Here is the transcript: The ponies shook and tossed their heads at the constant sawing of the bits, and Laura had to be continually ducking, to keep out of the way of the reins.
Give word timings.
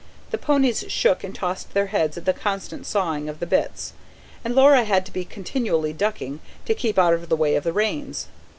The 0.31 0.39
ponies 0.39 0.85
shook 0.87 1.23
and 1.23 1.35
tossed 1.35 1.75
their 1.75 1.85
heads 1.85 2.17
at 2.17 2.25
the 2.25 2.33
constant 2.33 2.87
sawing 2.87 3.29
of 3.29 3.39
the 3.39 3.45
bits, 3.45 3.93
and 4.43 4.55
Laura 4.55 4.83
had 4.83 5.05
to 5.05 5.13
be 5.13 5.23
continually 5.23 5.93
ducking, 5.93 6.39
to 6.65 6.73
keep 6.73 6.97
out 6.97 7.13
of 7.13 7.29
the 7.29 7.35
way 7.35 7.53
of 7.55 7.63
the 7.63 7.71
reins. 7.71 8.25